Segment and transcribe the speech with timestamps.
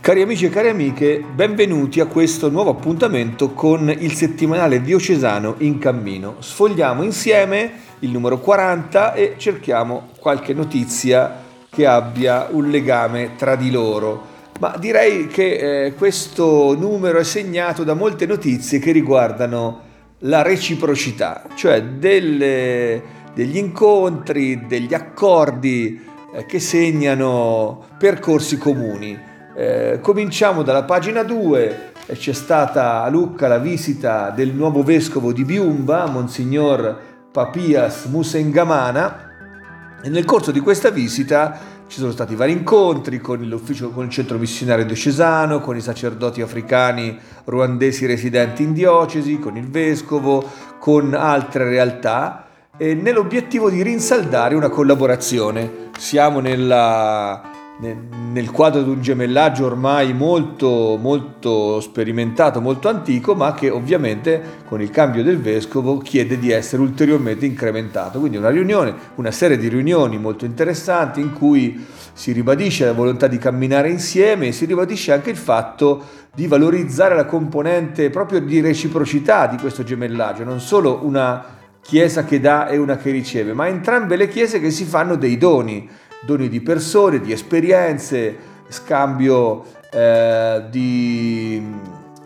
[0.00, 5.76] Cari amici e cari amiche, benvenuti a questo nuovo appuntamento con il settimanale diocesano in
[5.76, 6.36] cammino.
[6.38, 13.70] Sfogliamo insieme il numero 40 e cerchiamo qualche notizia che abbia un legame tra di
[13.70, 14.22] loro.
[14.58, 19.80] Ma direi che eh, questo numero è segnato da molte notizie che riguardano
[20.20, 23.02] la reciprocità, cioè delle,
[23.34, 26.00] degli incontri, degli accordi
[26.34, 29.28] eh, che segnano percorsi comuni.
[29.60, 35.44] Eh, cominciamo dalla pagina 2, c'è stata a Lucca la visita del nuovo vescovo di
[35.44, 36.98] Biumba, Monsignor
[37.30, 43.90] Papias Musengamana, e nel corso di questa visita ci sono stati vari incontri con l'ufficio,
[43.90, 49.68] con il centro missionario diocesano, con i sacerdoti africani ruandesi residenti in diocesi, con il
[49.68, 50.42] vescovo,
[50.78, 52.46] con altre realtà,
[52.78, 55.90] nell'obiettivo di rinsaldare una collaborazione.
[55.98, 57.49] Siamo nella
[57.80, 64.82] nel quadro di un gemellaggio ormai molto, molto sperimentato, molto antico, ma che ovviamente con
[64.82, 68.18] il cambio del vescovo chiede di essere ulteriormente incrementato.
[68.18, 73.26] Quindi una riunione, una serie di riunioni molto interessanti in cui si ribadisce la volontà
[73.26, 76.02] di camminare insieme e si ribadisce anche il fatto
[76.34, 82.40] di valorizzare la componente proprio di reciprocità di questo gemellaggio, non solo una chiesa che
[82.40, 85.88] dà e una che riceve, ma entrambe le chiese che si fanno dei doni
[86.20, 88.36] doni di persone, di esperienze,
[88.68, 91.62] scambio, eh, di,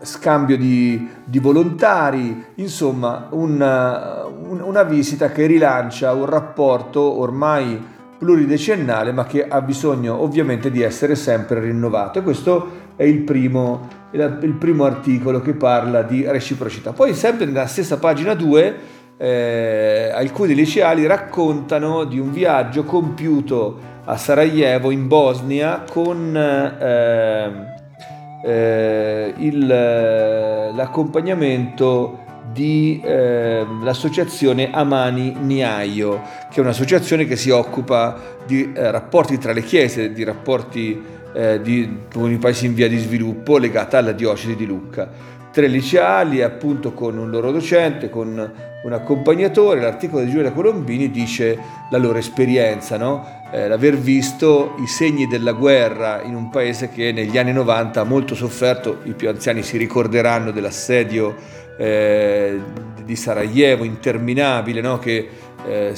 [0.01, 9.25] scambio di, di, volontari, insomma una, una visita che rilancia un rapporto ormai pluridecennale ma
[9.25, 14.85] che ha bisogno ovviamente di essere sempre rinnovato e questo è il primo, il primo
[14.85, 16.93] articolo che parla di reciprocità.
[16.93, 18.75] Poi sempre nella stessa pagina 2
[19.17, 27.51] eh, alcuni liceali raccontano di un viaggio compiuto a Sarajevo in Bosnia con eh,
[28.43, 32.19] eh, il, l'accompagnamento
[32.53, 39.63] dell'associazione ehm, Amani Niaio, che è un'associazione che si occupa di eh, rapporti tra le
[39.63, 41.03] chiese, di rapporti
[41.33, 45.09] eh, di, con i paesi in via di sviluppo legata alla diocesi di Lucca.
[45.51, 49.81] Tre liceali, appunto con un loro docente, con un accompagnatore.
[49.81, 51.57] L'articolo di Giulia Colombini dice
[51.89, 53.25] la loro esperienza, no?
[53.51, 58.03] eh, l'aver visto i segni della guerra in un paese che negli anni 90 ha
[58.03, 61.35] molto sofferto, i più anziani si ricorderanno dell'assedio
[61.77, 62.59] eh,
[63.03, 64.99] di Sarajevo interminabile, no?
[64.99, 65.29] che
[65.65, 65.93] eh,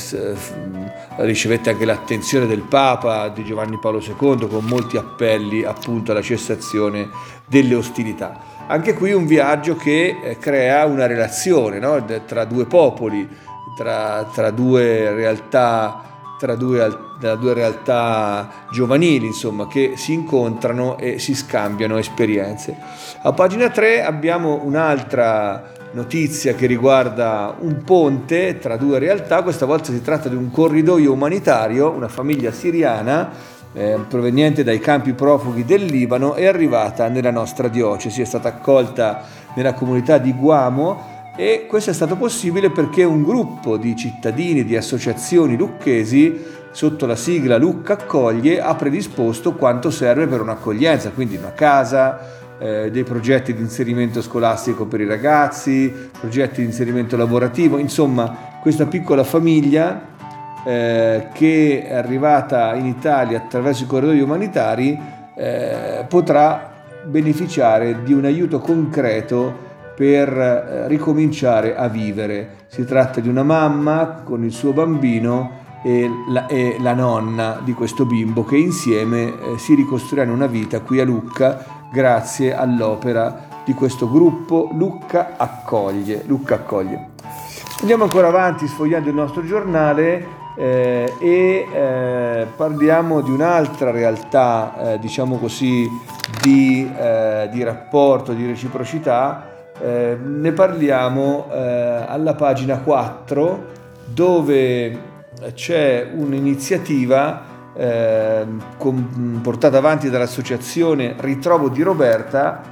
[1.18, 7.10] ricevette anche l'attenzione del Papa, di Giovanni Paolo II, con molti appelli appunto alla cessazione
[7.46, 8.56] delle ostilità.
[8.70, 12.04] Anche qui un viaggio che eh, crea una relazione no?
[12.26, 13.28] tra due popoli,
[13.78, 16.02] tra, tra due realtà
[16.38, 22.78] tra due, tra due, realtà giovanili, insomma, che si incontrano e si scambiano esperienze.
[23.24, 29.92] A pagina 3 abbiamo un'altra notizia che riguarda un ponte tra due realtà, questa volta
[29.92, 35.86] si tratta di un corridoio umanitario, una famiglia siriana eh, proveniente dai campi profughi del
[35.86, 39.24] Libano è arrivata nella nostra diocesi, è stata accolta
[39.56, 44.76] nella comunità di Guamo e questo è stato possibile perché un gruppo di cittadini, di
[44.76, 51.54] associazioni lucchesi sotto la sigla Lucca Accoglie ha predisposto quanto serve per un'accoglienza, quindi una
[51.54, 52.20] casa,
[52.60, 58.86] eh, dei progetti di inserimento scolastico per i ragazzi, progetti di inserimento lavorativo, insomma questa
[58.86, 60.16] piccola famiglia
[60.68, 65.00] eh, che è arrivata in Italia attraverso i corridoi umanitari
[65.34, 66.74] eh, potrà
[67.06, 69.66] beneficiare di un aiuto concreto
[69.96, 72.66] per eh, ricominciare a vivere.
[72.68, 77.72] Si tratta di una mamma con il suo bambino e la, e la nonna di
[77.72, 83.74] questo bimbo che insieme eh, si ricostruiranno una vita qui a Lucca grazie all'opera di
[83.74, 86.24] questo gruppo Lucca Accoglie.
[86.28, 87.12] Lucca Accoglie.
[87.80, 95.00] Andiamo ancora avanti sfogliando il nostro giornale eh, e eh, parliamo di un'altra realtà, eh,
[95.00, 95.88] diciamo così,
[96.42, 99.54] di, eh, di, rapporto, di reciprocità.
[99.80, 103.76] Eh, ne parliamo eh, alla pagina 4
[104.06, 105.16] dove
[105.54, 107.56] c'è un'iniziativa
[109.44, 112.64] portata avanti dall'associazione Ritrovo di Roberta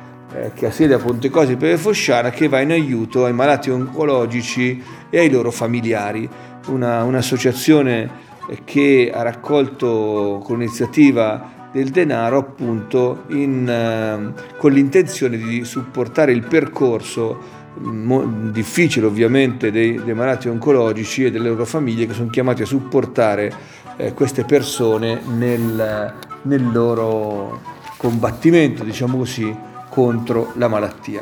[0.55, 4.81] che ha sede a Pontecosi per Fosciana che va in aiuto ai malati oncologici
[5.11, 6.27] e ai loro familiari.
[6.67, 8.23] Una, un'associazione
[8.63, 16.45] che ha raccolto con l'iniziativa del denaro appunto in, eh, con l'intenzione di supportare il
[16.45, 17.63] percorso
[18.51, 23.53] difficile ovviamente dei, dei, malati oncologici e delle loro famiglie che sono chiamati a supportare
[23.97, 26.13] eh, queste persone nel,
[26.43, 27.61] nel loro
[27.97, 29.53] combattimento, diciamo così,
[29.89, 31.21] contro la malattia.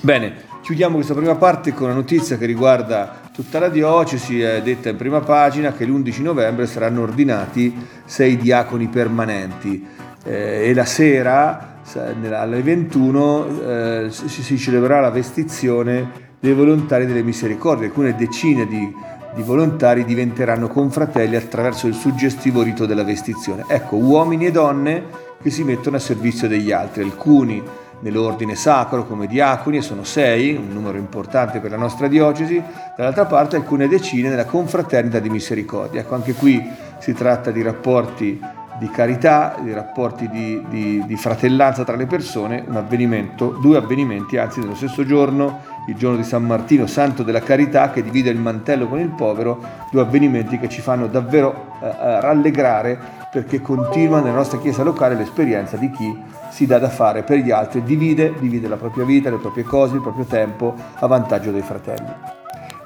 [0.00, 4.88] Bene, chiudiamo questa prima parte con una notizia che riguarda tutta la diocesi, è detta
[4.88, 7.72] in prima pagina che l'11 novembre saranno ordinati
[8.04, 9.86] sei diaconi permanenti.
[10.24, 17.86] Eh, e la sera alle 21 eh, si, celebrerà la vestizione dei volontari delle misericordie,
[17.86, 18.92] alcune decine di,
[19.36, 23.66] di volontari diventeranno confratelli attraverso il suggestivo rito della vestizione.
[23.68, 25.04] Ecco, uomini e donne
[25.40, 27.62] che si mettono a servizio degli altri, alcuni
[28.00, 32.62] nell'ordine sacro come diaconi, e sono sei, un numero importante per la nostra diocesi,
[32.96, 36.00] dall'altra parte alcune decine nella confraternita di misericordia.
[36.00, 36.62] Ecco, anche qui
[36.98, 38.40] si tratta di rapporti
[38.78, 44.76] di carità, di rapporti di, di, di, fratellanza tra le persone, due avvenimenti, anzi nello
[44.76, 49.00] stesso giorno, il giorno di San Martino, santo della carità, che divide il mantello con
[49.00, 49.60] il povero,
[49.90, 55.14] due avvenimenti che ci fanno davvero eh, eh rallegrare perché continua nella nostra chiesa locale
[55.14, 56.16] l'esperienza di chi
[56.50, 59.96] si dà da fare per gli altri, divide, divide la propria vita, le proprie cose,
[59.96, 62.36] il proprio tempo a vantaggio dei fratelli.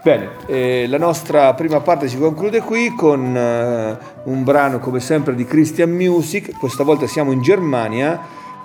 [0.02, 5.36] Bene, eh, la nostra prima parte si conclude qui con eh, un brano come sempre
[5.36, 8.20] di Christian Music, questa volta siamo in Germania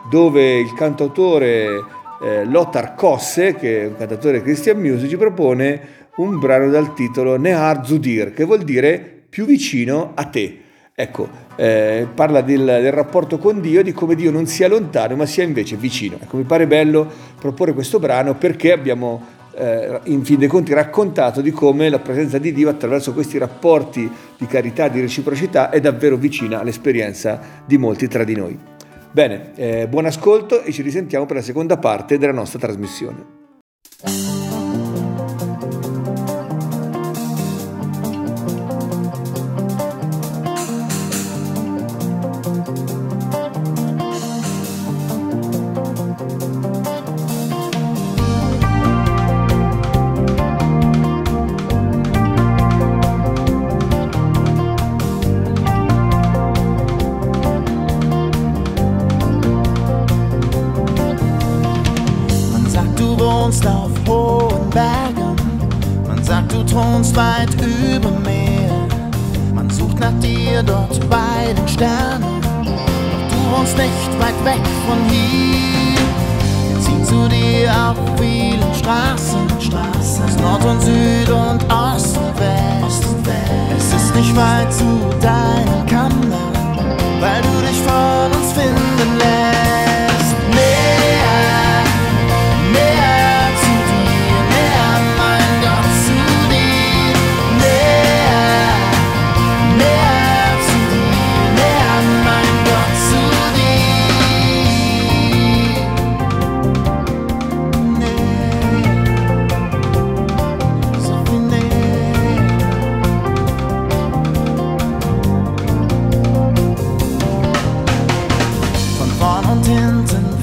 [0.09, 1.83] dove il cantautore
[2.23, 7.37] eh, Lothar Kosse, che è un cantatore Christian Music, ci propone un brano dal titolo
[7.37, 10.61] Nehar Zudir, che vuol dire più vicino a te.
[10.95, 15.25] Ecco, eh, parla del, del, rapporto con Dio, di come Dio non sia lontano ma
[15.25, 16.17] sia invece vicino.
[16.21, 17.05] Ecco, mi pare bello
[17.39, 22.37] proporre questo brano perché abbiamo eh, in fin dei conti raccontato di come la presenza
[22.37, 28.07] di Dio attraverso questi rapporti di carità, di reciprocità è davvero vicina all'esperienza di molti
[28.07, 28.57] tra di noi.
[29.11, 34.36] Bene, eh, buon ascolto e ci risentiamo per la seconda parte della nostra trasmissione.
[66.27, 68.69] sagt, du thronst weit über mir.
[69.53, 72.41] Man sucht nach dir dort bei den Sternen.
[72.41, 75.99] Doch du wohnst nicht weit weg von hier.
[76.69, 82.37] Wir ziehen zu dir auf vielen Straßen, Straßen aus Nord und Süd und Ost und
[82.37, 83.05] West.
[83.77, 86.53] Es ist nicht weit zu deinen Kammern,
[87.21, 89.36] weil du dich von uns finden lässt.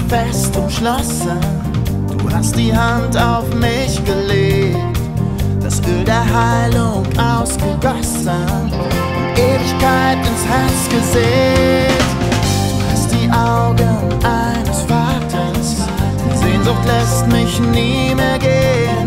[0.08, 1.38] fest umschlossen.
[2.08, 4.98] Du hast die Hand auf mich gelegt,
[5.62, 8.30] das Öl der Heilung ausgegossen
[8.62, 12.04] und Ewigkeit ins Herz gesät.
[12.78, 15.76] Du hast die Augen eines Vaters,
[16.40, 19.06] Sehnsucht lässt mich nie mehr gehen.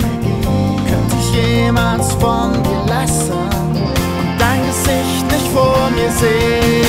[0.87, 6.86] Könnte ich jemals von dir lassen und dein Gesicht nicht vor mir sehen?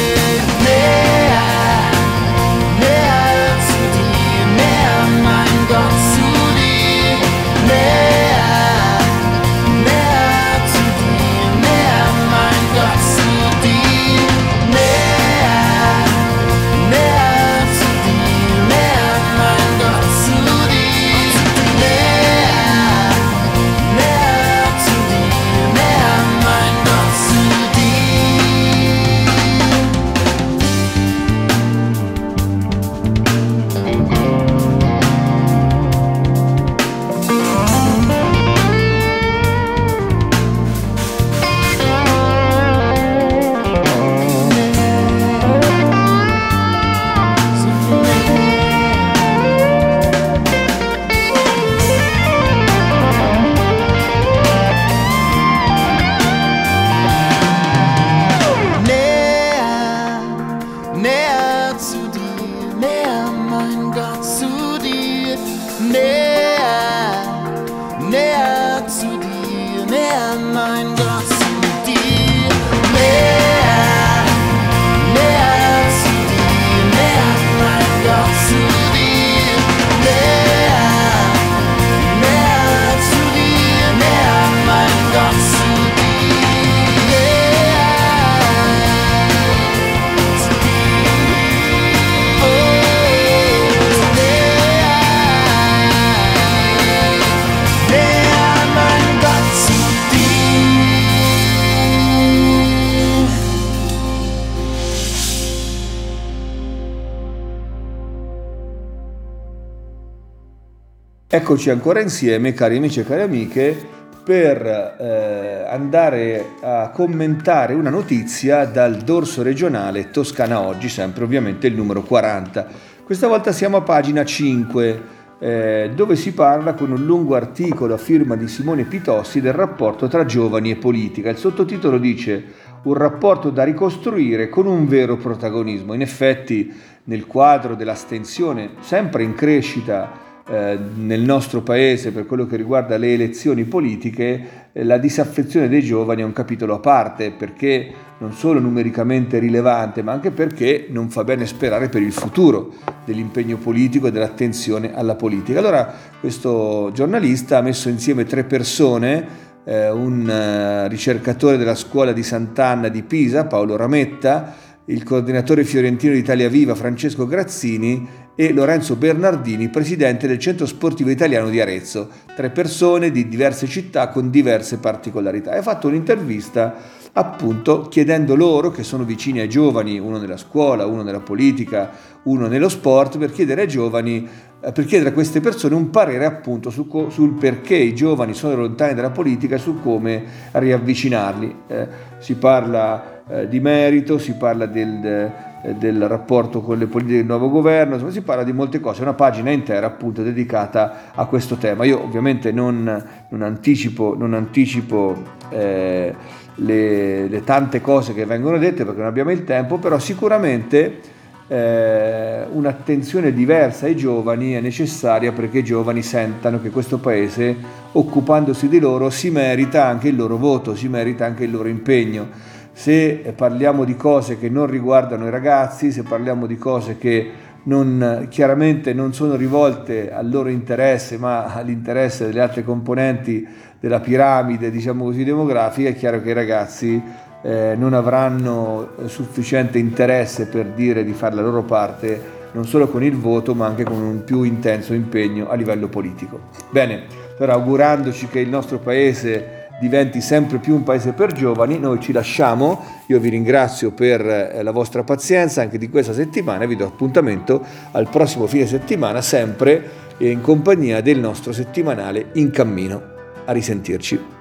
[111.31, 113.77] Eccoci ancora insieme, cari amici e cari amiche,
[114.25, 121.75] per eh, andare a commentare una notizia dal dorso regionale Toscana Oggi, sempre ovviamente il
[121.75, 122.67] numero 40.
[123.05, 125.03] Questa volta siamo a pagina 5,
[125.39, 130.09] eh, dove si parla con un lungo articolo a firma di Simone Pitossi del rapporto
[130.09, 131.29] tra giovani e politica.
[131.29, 132.43] Il sottotitolo dice
[132.85, 135.93] un rapporto da ricostruire con un vero protagonismo.
[135.93, 136.73] In effetti,
[137.05, 143.13] nel quadro dell'astensione sempre in crescita, eh, nel nostro paese per quello che riguarda le
[143.13, 148.59] elezioni politiche, eh, la disaffezione dei giovani è un capitolo a parte perché non solo
[148.59, 152.73] numericamente rilevante, ma anche perché non fa bene sperare per il futuro
[153.05, 155.59] dell'impegno politico e dell'attenzione alla politica.
[155.59, 159.27] Allora questo giornalista ha messo insieme tre persone,
[159.65, 164.55] eh, un eh, ricercatore della scuola di Sant'Anna di Pisa, Paolo Rametta,
[164.87, 171.11] il coordinatore fiorentino di Italia Viva Francesco Grazzini e Lorenzo Bernardini, presidente del Centro Sportivo
[171.11, 175.51] Italiano di Arezzo, tre persone di diverse città con diverse particolarità.
[175.51, 176.73] Ha fatto un'intervista
[177.15, 181.91] appunto chiedendo loro, che sono vicini ai giovani, uno nella scuola, uno nella politica,
[182.23, 184.29] uno nello sport, per chiedere ai giovani
[184.61, 188.55] eh, per chiedere a queste persone un parere appunto su, sul perché i giovani sono
[188.55, 191.57] lontani dalla politica e su come riavvicinarli.
[191.67, 197.27] Eh, si parla eh, di merito, si parla del, del, rapporto con le politiche del
[197.27, 201.57] nuovo governo, insomma si parla di molte cose, una pagina intera appunto dedicata a questo
[201.57, 201.85] tema.
[201.85, 205.17] Io ovviamente non, non anticipo, non anticipo
[205.51, 206.15] eh,
[206.55, 211.01] le, le, tante cose che vengono dette perché non abbiamo il tempo, però sicuramente
[211.49, 217.57] eh, un'attenzione diversa ai giovani è necessaria perché i giovani sentano che questo paese,
[217.93, 222.48] occupandosi di loro, si merita anche il loro voto, si merita anche il loro impegno
[222.79, 227.29] se parliamo di cose che non riguardano i ragazzi, se parliamo di cose che
[227.65, 233.45] non, chiaramente non sono rivolte al loro interesse ma all'interesse delle altre componenti
[233.81, 237.03] della piramide diciamo così demografica, è chiaro che i ragazzi
[237.43, 243.03] eh, non avranno sufficiente interesse per dire di fare la loro parte non solo con
[243.03, 246.43] il voto ma anche con un più intenso impegno a livello politico.
[246.71, 247.07] Bene,
[247.39, 251.79] allora augurandoci che il nostro paese diventi sempre più un paese per giovani.
[251.79, 256.65] Noi ci lasciamo, io vi ringrazio per eh, la vostra pazienza anche di questa settimana
[256.65, 262.51] e vi do appuntamento al prossimo fine settimana, sempre in compagnia del nostro settimanale In
[262.51, 263.17] Cammino.
[263.45, 264.37] A risentirci.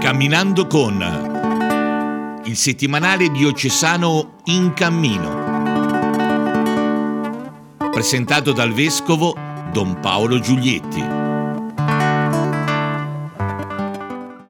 [0.00, 1.28] Camminando con
[2.44, 5.49] il settimanale diocesano In Cammino
[7.90, 9.34] presentato dal vescovo
[9.72, 11.29] Don Paolo Giulietti.